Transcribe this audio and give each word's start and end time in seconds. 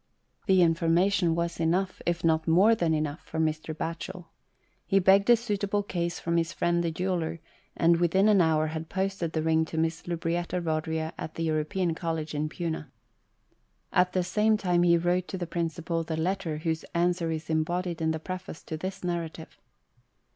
The 0.47 0.63
information 0.63 1.35
was 1.35 1.59
enough, 1.59 2.01
if 2.07 2.23
not 2.23 2.47
more 2.47 2.73
than 2.73 2.95
enough, 2.95 3.21
for 3.23 3.37
Mr. 3.39 3.71
Batchel. 3.71 4.29
He 4.83 4.97
begged 4.97 5.29
a 5.29 5.35
suitable 5.37 5.83
case 5.83 6.19
from 6.19 6.37
his 6.37 6.53
friend 6.53 6.83
the 6.83 6.89
jeweller, 6.89 7.39
and 7.77 7.97
within 7.99 8.27
an 8.27 8.41
hour 8.41 8.65
had 8.65 8.89
posted 8.89 9.33
the 9.33 9.43
ring 9.43 9.63
to 9.65 9.77
Miss 9.77 10.07
Lub]?ietta 10.07 10.59
Eodria 10.59 11.11
at 11.19 11.35
the 11.35 11.43
European 11.43 11.93
College 11.93 12.33
in 12.33 12.49
Puna. 12.49 12.91
At 13.93 14.13
the 14.13 14.23
same 14.23 14.57
time 14.57 14.81
he 14.81 14.97
wrote 14.97 15.27
to 15.27 15.37
the 15.37 15.45
Principal 15.45 16.03
the 16.03 16.17
letter 16.17 16.57
whose 16.57 16.83
answer 16.95 17.29
is 17.29 17.47
embodied 17.47 18.01
in 18.01 18.09
the 18.09 18.19
preface 18.19 18.63
to 18.63 18.77
this 18.77 19.03
narrative. 19.03 19.59